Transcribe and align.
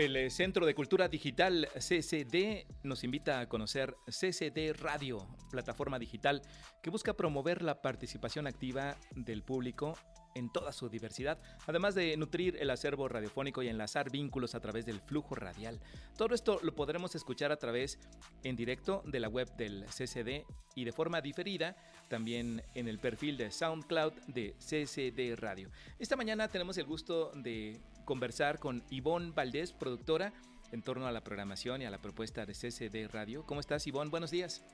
El 0.00 0.16
eh, 0.16 0.30
Centro 0.30 0.64
de 0.64 0.74
Cultura 0.74 1.08
Digital 1.08 1.68
CCD 1.74 2.64
nos 2.84 3.04
invita 3.04 3.38
a 3.38 3.50
conocer 3.50 3.94
CCD 4.06 4.72
Radio, 4.72 5.28
plataforma 5.50 5.98
digital 5.98 6.40
que 6.82 6.88
busca 6.88 7.12
promover 7.12 7.60
la 7.60 7.82
participación 7.82 8.46
activa 8.46 8.96
del 9.14 9.42
público 9.42 9.98
en 10.34 10.50
toda 10.50 10.72
su 10.72 10.88
diversidad, 10.88 11.38
además 11.66 11.94
de 11.94 12.16
nutrir 12.16 12.56
el 12.60 12.70
acervo 12.70 13.08
radiofónico 13.08 13.62
y 13.62 13.68
enlazar 13.68 14.10
vínculos 14.10 14.54
a 14.54 14.60
través 14.60 14.86
del 14.86 15.00
flujo 15.00 15.34
radial. 15.34 15.80
Todo 16.16 16.34
esto 16.34 16.60
lo 16.62 16.74
podremos 16.74 17.14
escuchar 17.14 17.52
a 17.52 17.58
través 17.58 17.98
en 18.42 18.56
directo 18.56 19.02
de 19.04 19.20
la 19.20 19.28
web 19.28 19.54
del 19.56 19.84
CCD 19.84 20.46
y 20.74 20.84
de 20.84 20.92
forma 20.92 21.20
diferida 21.20 21.76
también 22.08 22.62
en 22.74 22.88
el 22.88 22.98
perfil 22.98 23.36
de 23.36 23.50
SoundCloud 23.50 24.14
de 24.28 24.54
CCD 24.58 25.36
Radio. 25.36 25.70
Esta 25.98 26.16
mañana 26.16 26.48
tenemos 26.48 26.78
el 26.78 26.86
gusto 26.86 27.32
de 27.34 27.80
conversar 28.04 28.58
con 28.58 28.82
Ivonne 28.90 29.32
Valdés, 29.32 29.72
productora, 29.72 30.32
en 30.72 30.82
torno 30.82 31.06
a 31.06 31.12
la 31.12 31.22
programación 31.22 31.82
y 31.82 31.86
a 31.86 31.90
la 31.90 31.98
propuesta 31.98 32.46
de 32.46 32.54
CCD 32.54 33.08
Radio. 33.08 33.44
¿Cómo 33.46 33.60
estás, 33.60 33.86
Ivonne? 33.86 34.10
Buenos 34.10 34.30
días. 34.30 34.64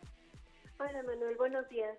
Hola, 0.78 1.02
Manuel. 1.02 1.36
Buenos 1.36 1.68
días. 1.68 1.98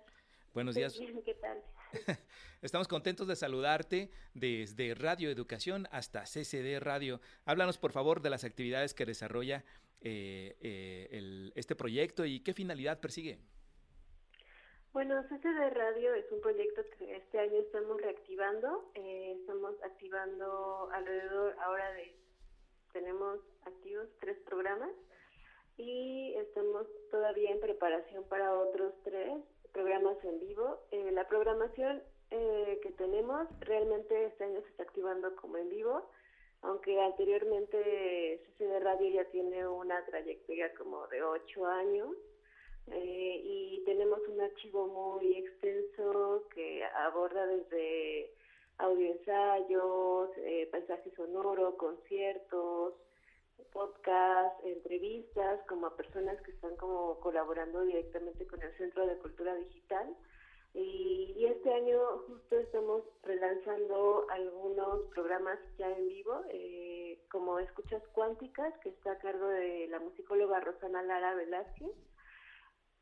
Buenos 0.54 0.74
días. 0.74 0.98
¿Qué 1.24 1.34
tal? 1.34 1.62
Estamos 2.62 2.88
contentos 2.88 3.28
de 3.28 3.36
saludarte 3.36 4.10
desde 4.34 4.94
Radio 4.94 5.30
Educación 5.30 5.88
hasta 5.90 6.24
CCD 6.24 6.80
Radio. 6.80 7.20
Háblanos, 7.44 7.78
por 7.78 7.92
favor, 7.92 8.22
de 8.22 8.30
las 8.30 8.44
actividades 8.44 8.94
que 8.94 9.06
desarrolla 9.06 9.64
eh, 10.00 10.56
eh, 10.60 11.50
este 11.54 11.74
proyecto 11.74 12.24
y 12.24 12.40
qué 12.40 12.54
finalidad 12.54 13.00
persigue. 13.00 13.38
Bueno, 14.98 15.22
CCD 15.28 15.70
Radio 15.74 16.12
es 16.14 16.24
un 16.32 16.40
proyecto 16.40 16.82
que 16.98 17.14
este 17.14 17.38
año 17.38 17.60
estamos 17.60 18.02
reactivando. 18.02 18.90
Eh, 18.96 19.36
estamos 19.38 19.80
activando 19.84 20.90
alrededor 20.92 21.54
ahora 21.60 21.92
de, 21.92 22.16
tenemos 22.92 23.38
activos 23.64 24.08
tres 24.18 24.36
programas 24.38 24.90
y 25.76 26.34
estamos 26.34 26.88
todavía 27.12 27.52
en 27.52 27.60
preparación 27.60 28.24
para 28.24 28.52
otros 28.58 28.92
tres 29.04 29.38
programas 29.72 30.16
en 30.24 30.40
vivo. 30.40 30.80
Eh, 30.90 31.12
la 31.12 31.28
programación 31.28 32.02
eh, 32.32 32.80
que 32.82 32.90
tenemos 32.90 33.46
realmente 33.60 34.24
este 34.24 34.46
año 34.46 34.60
se 34.62 34.68
está 34.70 34.82
activando 34.82 35.36
como 35.36 35.58
en 35.58 35.68
vivo, 35.68 36.10
aunque 36.62 37.00
anteriormente 37.00 38.42
CCD 38.58 38.80
Radio 38.80 39.10
ya 39.10 39.30
tiene 39.30 39.64
una 39.64 40.04
trayectoria 40.06 40.74
como 40.74 41.06
de 41.06 41.22
ocho 41.22 41.66
años 41.66 42.16
eh, 42.92 43.40
y 43.44 43.82
tenemos 43.84 44.20
un 44.28 44.40
archivo 44.40 44.86
muy 44.86 45.36
extenso 45.36 46.44
que 46.54 46.84
aborda 46.84 47.46
desde 47.46 48.32
audioensayos, 48.78 50.30
eh, 50.38 50.68
paisaje 50.70 51.10
sonoro, 51.16 51.76
conciertos, 51.76 52.94
podcast, 53.72 54.64
entrevistas, 54.64 55.60
como 55.68 55.86
a 55.86 55.96
personas 55.96 56.40
que 56.42 56.52
están 56.52 56.76
como 56.76 57.18
colaborando 57.20 57.82
directamente 57.82 58.46
con 58.46 58.62
el 58.62 58.76
Centro 58.76 59.06
de 59.06 59.18
Cultura 59.18 59.54
Digital. 59.54 60.16
Y, 60.74 61.46
este 61.46 61.72
año 61.72 61.98
justo 62.26 62.58
estamos 62.58 63.02
relanzando 63.22 64.26
algunos 64.30 65.02
programas 65.14 65.58
ya 65.78 65.90
en 65.90 66.08
vivo, 66.08 66.42
eh, 66.50 67.18
como 67.30 67.58
Escuchas 67.58 68.02
Cuánticas, 68.12 68.74
que 68.82 68.90
está 68.90 69.12
a 69.12 69.18
cargo 69.18 69.48
de 69.48 69.88
la 69.88 69.98
musicóloga 69.98 70.60
Rosana 70.60 71.02
Lara 71.02 71.34
Velázquez, 71.34 71.90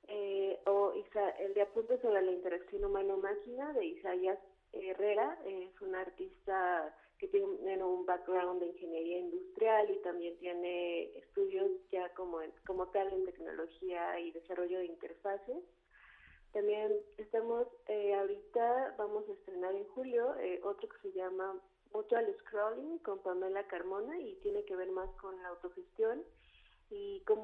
eh, 0.08 0.58
o 0.66 0.92
el 1.38 1.54
de 1.54 1.62
Apuntes 1.62 2.00
sobre 2.00 2.22
la 2.22 2.32
interacción 2.32 2.84
humano-máquina 2.84 3.72
de 3.72 3.86
Isaías 3.86 4.38
Herrera, 4.72 5.38
es 5.44 5.80
un 5.80 5.94
artista 5.94 6.94
que 7.18 7.28
tiene 7.28 7.82
un 7.82 8.04
background 8.04 8.60
de 8.60 8.66
ingeniería 8.66 9.18
industrial 9.18 9.90
y 9.90 10.02
también 10.02 10.36
tiene 10.38 11.16
estudios 11.18 11.70
ya 11.90 12.12
como, 12.14 12.40
como 12.66 12.88
tal 12.88 13.10
en 13.12 13.24
tecnología 13.24 14.20
y 14.20 14.32
desarrollo 14.32 14.78
de 14.78 14.86
interfaces. 14.86 15.64
También 16.52 16.92
estamos, 17.16 17.66
eh, 17.88 18.14
ahorita 18.14 18.94
vamos 18.98 19.28
a 19.28 19.32
estrenar 19.32 19.74
en 19.74 19.86
julio 19.88 20.34
eh, 20.38 20.60
otro 20.62 20.88
que 20.88 21.08
se 21.08 21.12
llama 21.12 21.58
Mutual 21.92 22.34
Scrolling 22.40 22.98
con 22.98 23.18
Pamela 23.20 23.66
Carmona 23.66 24.18
y 24.20 24.34
tiene 24.36 24.64
que 24.64 24.76
ver 24.76 24.90
más 24.90 25.10
con 25.16 25.40
la 25.42 25.48
autogestión 25.48 26.22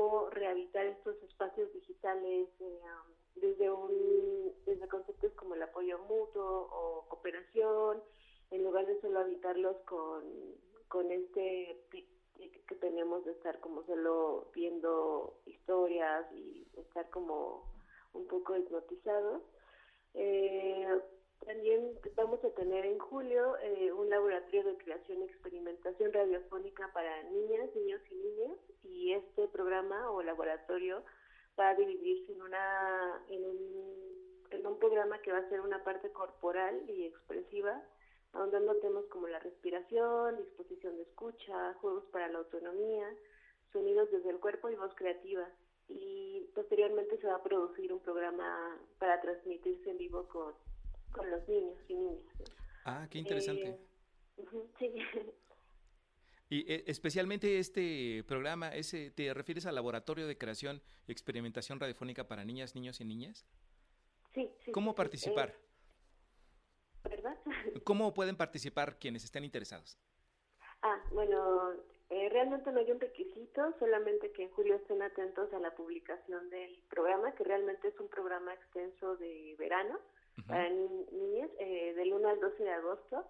cómo 0.03 0.31
rehabilitar 0.31 0.87
estos 0.87 1.23
espacios 1.23 1.73
digitales 1.73 2.49
eh, 2.61 2.81
desde 3.37 3.71
un 3.71 4.53
desde 4.67 4.89
conceptos 4.89 5.33
como 5.35 5.55
el 5.55 5.63
apoyo 5.63 5.99
mutuo 6.01 6.69
o 6.71 7.07
cooperación 7.09 8.03
en 8.51 8.65
lugar 8.65 8.87
de 8.87 9.01
solo 9.01 9.21
habitarlos 9.21 9.77
con, 9.85 10.25
con 10.89 11.11
este 11.13 11.87
que 12.67 12.75
tenemos 12.81 13.25
de 13.25 13.33
estar 13.33 13.61
como 13.61 13.85
solo 13.85 14.51
viendo 14.55 15.41
historias 15.47 16.27
y 16.33 16.67
estar 16.77 17.09
como 17.11 17.65
un 18.13 18.27
poco 18.27 18.57
hipnotizados. 18.57 19.43
Eh, 20.15 20.89
también 21.47 21.99
vamos 22.15 22.45
a 22.45 22.51
tener 22.51 22.85
en 22.87 22.99
julio 22.99 23.57
eh, 23.59 23.93
un 23.93 24.09
laboratorio 24.09 24.65
de 24.65 24.77
creación 24.77 25.21
y 25.21 25.25
experimentación 25.25 26.13
radiofónica 26.13 26.91
para 26.93 27.23
niñas, 27.25 27.71
niños 27.75 28.01
y 28.11 28.15
niñas 28.15 28.59
y 28.83 29.13
este 29.13 29.49
programa 29.49 30.11
o 30.11 30.23
laboratorio 30.23 31.03
va 31.59 31.71
a 31.71 31.75
dividirse 31.75 32.33
en 32.33 32.43
una 32.43 33.25
en 33.29 33.45
un, 33.45 34.39
en 34.51 34.67
un 34.67 34.79
programa 34.79 35.21
que 35.21 35.33
va 35.33 35.39
a 35.39 35.49
ser 35.49 35.61
una 35.61 35.83
parte 35.85 36.11
corporal 36.11 36.89
y 36.89 37.07
expresiva 37.07 37.83
ahondando 38.33 38.77
temas 38.77 39.05
como 39.07 39.29
la 39.29 39.39
respiración, 39.39 40.37
disposición 40.39 40.97
de 40.97 41.03
escucha, 41.03 41.75
juegos 41.75 42.05
para 42.13 42.29
la 42.29 42.39
autonomía, 42.39 43.07
sonidos 43.73 44.11
desde 44.11 44.31
el 44.31 44.41
cuerpo 44.41 44.71
y 44.71 44.77
voz 44.77 44.95
creativa. 44.95 45.49
Y 45.89 46.51
posteriormente 46.55 47.19
se 47.19 47.27
va 47.27 47.37
a 47.37 47.43
producir 47.43 47.93
un 47.93 48.01
programa 48.01 48.79
para 48.99 49.21
transmitirse 49.21 49.91
en 49.91 49.99
vivo 49.99 50.27
con, 50.29 50.55
con 51.13 51.31
los 51.31 51.49
niños 51.49 51.79
y 51.89 51.95
niñas. 51.95 52.25
Ah, 52.85 53.07
qué 53.11 53.19
interesante. 53.19 53.69
Eh, 54.37 54.45
sí. 54.79 54.95
Y 56.53 56.71
eh, 56.71 56.85
especialmente 56.87 57.59
este 57.59 58.25
programa, 58.29 58.75
ese, 58.75 59.11
¿te 59.11 59.33
refieres 59.33 59.65
al 59.65 59.75
Laboratorio 59.75 60.27
de 60.27 60.37
Creación 60.37 60.83
y 61.07 61.13
Experimentación 61.13 61.81
Radiofónica 61.81 62.29
para 62.29 62.45
Niñas, 62.45 62.75
Niños 62.75 63.01
y 63.01 63.07
Niñas? 63.07 63.47
Sí. 64.35 64.51
sí 64.63 64.71
¿Cómo 64.71 64.95
participar? 64.95 65.49
Eh, 65.49 67.09
¿Verdad? 67.09 67.39
¿Cómo 67.85 68.13
pueden 68.13 68.37
participar 68.37 68.99
quienes 68.99 69.25
estén 69.25 69.45
interesados? 69.45 69.99
Ah, 70.83 71.03
bueno, 71.13 71.73
eh, 72.11 72.29
realmente 72.29 72.71
no 72.71 72.81
hay 72.81 72.91
un 72.91 73.01
requisito, 73.01 73.75
solamente 73.79 74.31
que 74.33 74.43
en 74.43 74.51
julio 74.51 74.75
estén 74.75 75.01
atentos 75.01 75.51
a 75.55 75.59
la 75.59 75.75
publicación 75.75 76.51
del 76.51 76.83
programa, 76.91 77.35
que 77.35 77.45
realmente 77.45 77.89
es 77.89 77.99
un 77.99 78.09
programa 78.09 78.53
extenso 78.53 79.17
de 79.17 79.57
verano 79.59 79.99
para 80.47 80.69
niñas, 80.69 81.51
eh, 81.59 81.95
del 81.95 82.13
1 82.13 82.29
al 82.29 82.41
12 82.41 82.63
de 82.63 82.71
agosto, 82.71 83.25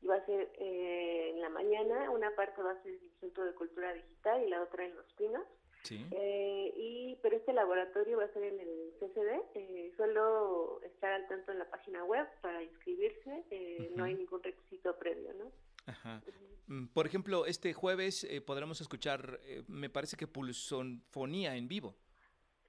y 0.00 0.06
va 0.06 0.16
a 0.16 0.26
ser 0.26 0.50
eh, 0.54 1.30
en 1.30 1.40
la 1.40 1.48
mañana, 1.48 2.10
una 2.10 2.34
parte 2.34 2.62
va 2.62 2.72
a 2.72 2.82
ser 2.82 2.92
el 2.92 3.10
Centro 3.20 3.44
de 3.44 3.54
Cultura 3.54 3.92
Digital 3.92 4.44
y 4.44 4.48
la 4.48 4.62
otra 4.62 4.84
en 4.84 4.94
Los 4.94 5.12
Pinos. 5.14 5.44
Eh, 5.90 6.74
y, 6.76 7.18
pero 7.22 7.36
este 7.36 7.52
laboratorio 7.52 8.18
va 8.18 8.24
a 8.24 8.32
ser 8.32 8.44
en 8.44 8.60
el 8.60 8.92
CCD, 8.98 9.40
eh, 9.54 9.92
solo 9.96 10.80
estar 10.82 11.12
al 11.12 11.26
tanto 11.28 11.52
en 11.52 11.58
la 11.58 11.70
página 11.70 12.04
web 12.04 12.26
para 12.42 12.62
inscribirse, 12.62 13.44
eh, 13.50 13.90
no 13.94 14.04
hay 14.04 14.14
ningún 14.14 14.42
requisito 14.42 14.98
previo, 14.98 15.32
¿no? 15.34 15.50
Ajá. 15.86 16.20
Mm, 16.66 16.88
por 16.88 17.06
ejemplo, 17.06 17.46
este 17.46 17.72
jueves 17.72 18.24
eh, 18.24 18.40
podremos 18.40 18.80
escuchar, 18.80 19.40
me 19.66 19.88
parece 19.88 20.16
que 20.16 20.26
Pulsofonía 20.26 21.56
en 21.56 21.68
vivo. 21.68 21.96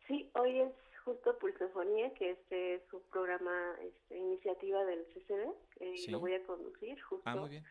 Sí, 0.07 0.29
hoy 0.35 0.61
es 0.61 0.71
justo 1.09 1.37
Pulsofonía, 1.39 2.13
que 2.13 2.31
este 2.31 2.75
es 2.75 2.83
su 2.89 3.01
programa, 3.09 3.75
este, 3.81 4.17
iniciativa 4.17 4.85
del 4.85 5.05
CCD, 5.07 5.49
y 5.79 6.11
lo 6.11 6.19
voy 6.19 6.35
a 6.35 6.43
conducir 6.43 7.01
justo. 7.01 7.23
Ah, 7.25 7.35
muy 7.35 7.49
bien. 7.49 7.65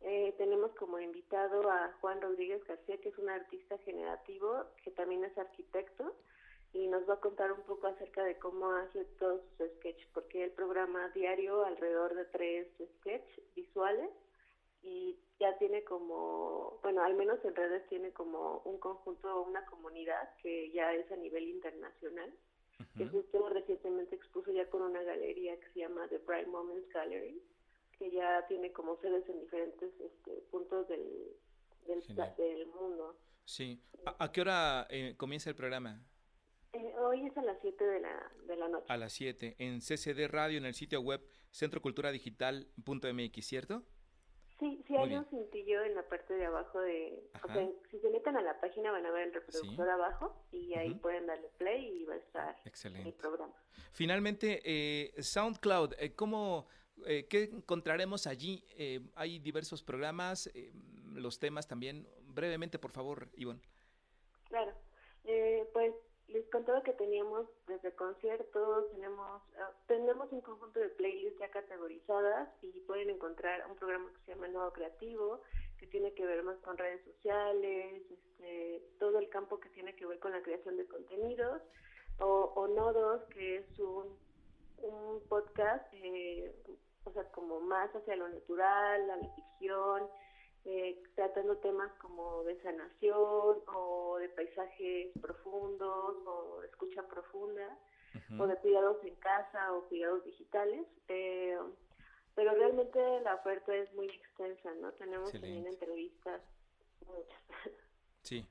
Eh, 0.00 0.34
tenemos 0.38 0.72
como 0.76 0.98
invitado 0.98 1.70
a 1.70 1.92
Juan 2.00 2.22
Rodríguez 2.22 2.64
García, 2.64 2.98
que 3.02 3.10
es 3.10 3.18
un 3.18 3.28
artista 3.28 3.76
generativo, 3.78 4.64
que 4.82 4.90
también 4.92 5.24
es 5.24 5.36
arquitecto, 5.36 6.14
y 6.72 6.86
nos 6.88 7.06
va 7.06 7.14
a 7.14 7.20
contar 7.20 7.52
un 7.52 7.62
poco 7.64 7.88
acerca 7.88 8.24
de 8.24 8.38
cómo 8.38 8.72
hace 8.72 9.04
todos 9.18 9.42
sus 9.58 9.68
sketches, 9.76 10.08
porque 10.14 10.44
él 10.44 10.52
programa 10.52 11.10
diario 11.10 11.64
alrededor 11.66 12.14
de 12.14 12.24
tres 12.26 12.68
sketches 13.00 13.54
visuales 13.54 14.08
y 14.82 15.18
ya 15.38 15.58
tiene 15.58 15.84
como, 15.84 16.78
bueno, 16.82 17.02
al 17.02 17.14
menos 17.14 17.44
en 17.44 17.54
redes 17.54 17.86
tiene 17.88 18.12
como 18.12 18.62
un 18.64 18.78
conjunto, 18.78 19.42
una 19.42 19.66
comunidad 19.66 20.34
que 20.42 20.70
ya 20.70 20.94
es 20.94 21.10
a 21.12 21.16
nivel 21.16 21.48
internacional, 21.48 22.32
que 22.96 23.06
justo 23.06 23.48
recientemente 23.48 24.16
expuso 24.16 24.52
ya 24.52 24.68
con 24.70 24.82
una 24.82 25.02
galería 25.02 25.58
que 25.60 25.68
se 25.72 25.80
llama 25.80 26.08
The 26.08 26.18
Bright 26.18 26.48
Moments 26.48 26.88
Gallery 26.92 27.42
que 28.00 28.10
ya 28.10 28.46
tiene 28.48 28.72
como 28.72 28.96
sedes 29.02 29.28
en 29.28 29.40
diferentes 29.40 29.92
este, 30.00 30.32
puntos 30.50 30.88
del, 30.88 31.36
del, 31.86 32.66
mundo. 32.68 33.14
Sí. 33.44 33.78
¿A, 34.06 34.32
qué 34.32 34.40
hora 34.40 34.86
eh, 34.88 35.14
comienza 35.18 35.50
el 35.50 35.56
programa? 35.56 36.02
Eh, 36.72 36.94
hoy 36.98 37.26
es 37.26 37.36
a 37.36 37.42
las 37.42 37.58
7 37.60 37.84
de 37.84 38.00
la, 38.00 38.32
de 38.46 38.56
la 38.56 38.68
noche. 38.68 38.86
A 38.88 38.96
las 38.96 39.12
7, 39.12 39.56
en 39.58 39.80
CCD 39.80 40.28
Radio, 40.28 40.56
en 40.56 40.64
el 40.64 40.72
sitio 40.72 41.02
web 41.02 41.20
centroculturadigital.mx, 41.50 43.46
¿cierto? 43.46 43.84
Sí, 44.60 44.84
sí 44.86 44.94
hay 44.94 45.16
un 45.16 45.24
cintillo 45.30 45.82
en 45.82 45.94
la 45.94 46.06
parte 46.06 46.34
de 46.34 46.44
abajo 46.44 46.80
de... 46.80 47.30
O 47.42 47.50
sea, 47.50 47.66
si 47.90 47.98
se 47.98 48.10
meten 48.10 48.36
a 48.36 48.42
la 48.42 48.60
página 48.60 48.92
van 48.92 49.06
a 49.06 49.10
ver 49.10 49.28
el 49.28 49.32
reproductor 49.32 49.88
abajo 49.88 50.36
y 50.52 50.74
ahí 50.74 50.94
pueden 50.96 51.26
darle 51.26 51.48
play 51.56 52.02
y 52.02 52.04
va 52.04 52.14
a 52.14 52.18
estar 52.18 52.56
el 52.84 53.12
programa. 53.14 53.54
Finalmente, 53.92 54.60
eh, 54.62 55.14
SoundCloud, 55.22 55.94
eh, 55.98 56.14
¿cómo, 56.14 56.66
eh, 57.06 57.26
¿qué 57.26 57.44
encontraremos 57.44 58.26
allí? 58.26 58.62
Eh, 58.72 59.00
hay 59.14 59.38
diversos 59.38 59.82
programas, 59.82 60.50
los 61.14 61.38
temas 61.38 61.66
también. 61.66 62.06
Brevemente, 62.26 62.78
por 62.78 62.90
favor, 62.90 63.30
Ivonne. 63.36 63.62
Claro, 64.48 64.74
pues 65.72 65.94
les 66.32 66.48
contaba 66.50 66.82
que 66.82 66.92
teníamos 66.92 67.46
desde 67.66 67.94
conciertos, 67.94 68.90
tenemos 68.92 69.42
ah, 69.58 69.70
tenemos 69.86 70.30
un 70.32 70.40
conjunto 70.40 70.80
de 70.80 70.88
playlists 70.90 71.38
ya 71.38 71.50
categorizadas 71.50 72.48
y 72.62 72.80
pueden 72.80 73.10
encontrar 73.10 73.66
un 73.68 73.76
programa 73.76 74.10
que 74.12 74.24
se 74.24 74.34
llama 74.34 74.48
Nuevo 74.48 74.72
Creativo, 74.72 75.40
que 75.78 75.86
tiene 75.86 76.12
que 76.14 76.26
ver 76.26 76.42
más 76.42 76.56
con 76.58 76.76
redes 76.78 77.04
sociales, 77.04 78.02
este, 78.10 78.82
todo 78.98 79.18
el 79.18 79.28
campo 79.28 79.58
que 79.58 79.68
tiene 79.70 79.94
que 79.96 80.06
ver 80.06 80.18
con 80.20 80.32
la 80.32 80.42
creación 80.42 80.76
de 80.76 80.86
contenidos, 80.86 81.62
o, 82.18 82.52
o 82.54 82.68
Nodos, 82.68 83.22
que 83.30 83.56
es 83.56 83.78
un, 83.78 84.16
un 84.82 85.20
podcast, 85.28 85.86
eh, 85.92 86.54
o 87.04 87.12
sea, 87.12 87.24
como 87.32 87.60
más 87.60 87.90
hacia 87.94 88.16
lo 88.16 88.28
natural, 88.28 89.06
la 89.06 89.18
ficción, 89.34 90.06
eh, 90.64 91.02
tratando 91.14 91.56
temas 91.58 91.92
como 92.00 92.44
de 92.44 92.60
sanación 92.62 93.58
o 93.66 94.18
de 94.18 94.28
paisajes 94.30 95.10
profundos 95.20 96.16
o 96.26 96.60
de 96.60 96.66
escucha 96.68 97.06
profunda 97.08 97.78
o 98.38 98.46
de 98.46 98.56
cuidados 98.56 98.96
en 99.04 99.14
casa 99.16 99.72
o 99.72 99.88
cuidados 99.88 100.24
digitales. 100.24 100.86
Eh, 101.08 101.56
pero 102.34 102.54
realmente 102.54 102.98
la 103.22 103.34
oferta 103.34 103.74
es 103.74 103.92
muy 103.94 104.06
extensa, 104.06 104.72
¿no? 104.80 104.92
Tenemos 104.92 105.32
también 105.32 105.66
entrevistas 105.66 106.42
muchas. 107.06 107.42
Sí. 108.22 108.46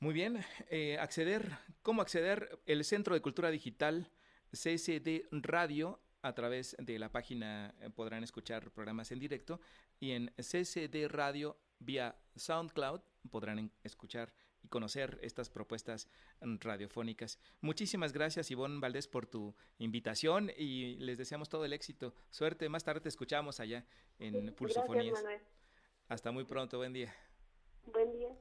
Muy 0.00 0.14
bien. 0.14 0.42
Eh, 0.70 0.98
acceder, 0.98 1.46
¿cómo 1.82 2.00
acceder? 2.00 2.58
El 2.64 2.84
Centro 2.84 3.14
de 3.14 3.20
Cultura 3.20 3.50
Digital 3.50 4.10
CSD 4.50 5.28
Radio 5.30 6.00
a 6.22 6.34
través 6.34 6.76
de 6.78 6.98
la 6.98 7.10
página 7.10 7.74
eh, 7.80 7.90
podrán 7.90 8.24
escuchar 8.24 8.70
programas 8.70 9.12
en 9.12 9.18
directo 9.18 9.60
y 10.00 10.12
en 10.12 10.32
CCD 10.36 11.08
Radio 11.08 11.58
vía 11.78 12.16
SoundCloud 12.36 13.00
podrán 13.30 13.72
escuchar 13.82 14.32
y 14.62 14.68
conocer 14.68 15.18
estas 15.22 15.50
propuestas 15.50 16.08
radiofónicas. 16.40 17.38
Muchísimas 17.60 18.12
gracias 18.12 18.50
Ivonne 18.50 18.78
Valdés 18.80 19.08
por 19.08 19.26
tu 19.26 19.54
invitación 19.78 20.50
y 20.56 20.96
les 20.96 21.18
deseamos 21.18 21.48
todo 21.48 21.64
el 21.64 21.72
éxito. 21.72 22.14
Suerte, 22.30 22.68
más 22.68 22.84
tarde 22.84 23.00
te 23.00 23.08
escuchamos 23.08 23.58
allá 23.58 23.84
en 24.18 24.54
Pulsofonías. 24.54 25.22
Hasta 26.08 26.30
muy 26.30 26.44
pronto, 26.44 26.78
buen 26.78 26.92
día. 26.92 27.14
Buen 27.86 28.12
día. 28.12 28.36